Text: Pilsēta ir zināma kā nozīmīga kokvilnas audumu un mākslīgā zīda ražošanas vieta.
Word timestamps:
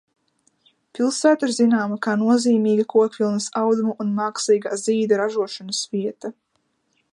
Pilsēta 0.99 1.49
ir 1.49 1.53
zināma 1.57 1.97
kā 2.05 2.15
nozīmīga 2.21 2.87
kokvilnas 2.95 3.51
audumu 3.63 3.95
un 4.05 4.17
mākslīgā 4.23 4.75
zīda 4.87 5.23
ražošanas 5.23 5.87
vieta. 5.95 6.37